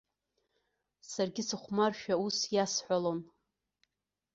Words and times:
Саргьы 1.09 1.43
сыхәмаршәа 1.47 2.15
ус 2.25 2.37
иасҳәалон. 2.55 3.19